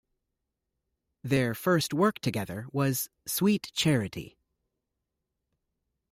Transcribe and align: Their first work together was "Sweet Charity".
Their 1.23 1.53
first 1.53 1.93
work 1.93 2.17
together 2.17 2.65
was 2.71 3.07
"Sweet 3.27 3.71
Charity". 3.75 4.39